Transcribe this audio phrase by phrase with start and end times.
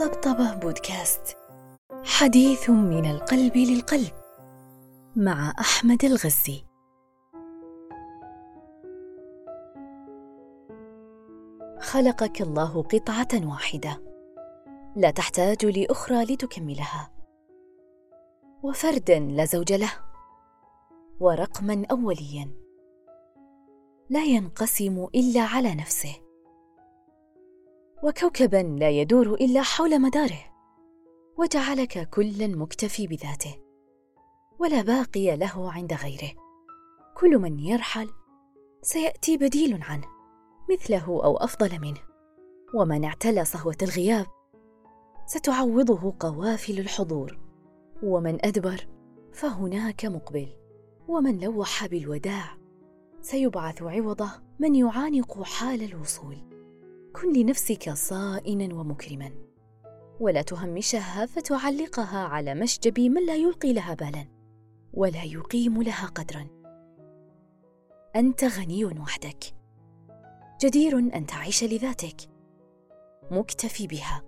[0.00, 1.36] طبطبة بودكاست.
[2.04, 4.12] حديث من القلب للقلب
[5.16, 6.64] مع أحمد الغزي.
[11.80, 14.02] خلقك الله قطعة واحدة.
[14.96, 17.10] لا تحتاج لأخرى لتكملها.
[18.62, 19.92] وفردا لا زوج له.
[21.20, 22.50] ورقما أوليا.
[24.10, 26.25] لا ينقسم إلا على نفسه.
[28.02, 30.44] وكوكبا لا يدور إلا حول مداره
[31.38, 33.66] وجعلك كلا مكتفي بذاته
[34.58, 36.32] ولا باقي له عند غيره.
[37.16, 38.10] كل من يرحل
[38.82, 40.06] سيأتي بديل عنه
[40.70, 42.00] مثله أو أفضل منه.
[42.74, 44.26] ومن اعتلى صهوة الغياب
[45.26, 47.38] ستعوضه قوافل الحضور.
[48.02, 48.88] ومن أدبر
[49.32, 50.48] فهناك مقبل.
[51.08, 52.58] ومن لوح بالوداع
[53.20, 56.55] سيبعث عوضه من يعانق حال الوصول.
[57.22, 59.30] كن لنفسك صائنا ومكرما.
[60.20, 64.26] ولا تهمشها فتعلقها على مشجب من لا يلقي لها بالا
[64.92, 66.46] ولا يقيم لها قدرا.
[68.16, 69.44] أنت غني وحدك.
[70.62, 72.16] جدير أن تعيش لذاتك.
[73.30, 74.22] مكتفي بها.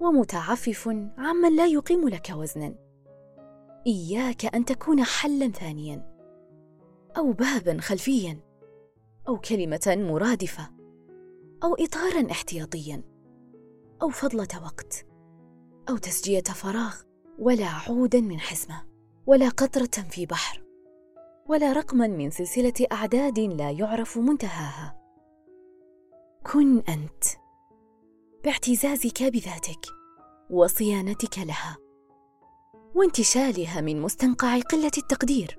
[0.00, 2.74] ومتعفف عمن لا يقيم لك وزنا.
[3.86, 6.16] إياك أن تكون حلا ثانيا.
[7.16, 8.40] أو بابا خلفيا.
[9.28, 10.81] أو كلمة مرادفة.
[11.64, 13.02] أو اطارا احتياطيا
[14.02, 15.06] أو فضلة وقت
[15.88, 16.96] أو تسجية فراغ
[17.38, 18.84] ولا عودا من حزمه
[19.26, 20.62] ولا قطرة في بحر
[21.48, 24.98] ولا رقما من سلسلة أعداد لا يعرف منتهاها.
[26.52, 27.24] كن أنت
[28.44, 29.86] باعتزازك بذاتك
[30.50, 31.76] وصيانتك لها
[32.94, 35.58] وانتشالها من مستنقع قلة التقدير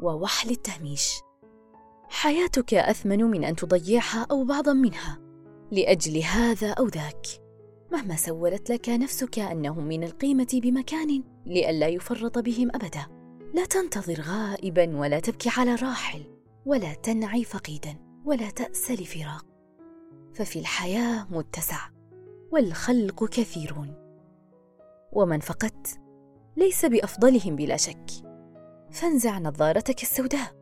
[0.00, 1.12] ووحل التهميش.
[2.08, 5.21] حياتك أثمن من أن تضيعها أو بعضا منها.
[5.72, 7.26] لأجل هذا أو ذاك.
[7.92, 13.06] مهما سولت لك نفسك انهم من القيمة بمكان لئلا يفرط بهم أبدا.
[13.54, 16.24] لا تنتظر غائبا ولا تبكي على راحل
[16.66, 19.46] ولا تنعي فقيدا ولا تاس لفراق
[20.34, 21.88] ففي الحياة متسع
[22.52, 23.94] والخلق كثيرون.
[25.12, 26.00] ومن فقدت
[26.56, 28.10] ليس بأفضلهم بلا شك.
[28.90, 30.52] فانزع نظارتك السوداء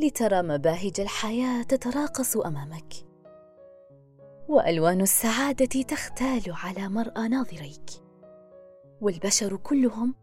[0.00, 3.11] لترى مباهج الحياة تتراقص أمامك.
[4.48, 7.90] وألوان السعادة تختال على مرأى ناظريك.
[9.00, 10.14] والبشر كلهم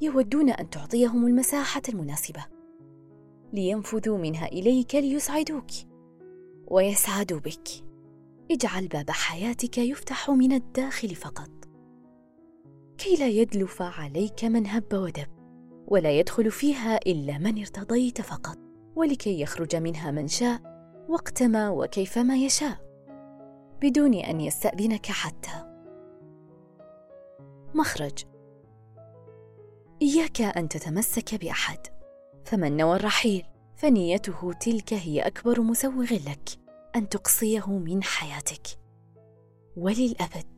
[0.00, 2.44] يودون أن تعطيهم المساحة المناسبة
[3.52, 5.70] لينفذوا منها إليك ليسعدوك
[6.66, 7.68] ويسعدوا بك.
[8.50, 11.50] اجعل باب حياتك يفتح من الداخل فقط.
[12.98, 15.28] كي لا يدلف عليك من هب ودب
[15.86, 18.58] ولا يدخل فيها إلا من ارتضيت فقط
[18.96, 20.60] ولكي يخرج منها من شاء
[21.08, 22.87] وقتما وكيفما يشاء.
[23.82, 25.64] بدون أن يستأذنك حتى.
[27.74, 28.24] مخرج.
[30.02, 31.78] إياك أن تتمسك بأحد.
[32.44, 33.46] فمن نوى الرحيل
[33.76, 36.48] فنيته تلك هي أكبر مسوغ لك
[36.96, 38.66] أن تقصيه من حياتك.
[39.76, 40.57] وللأبد.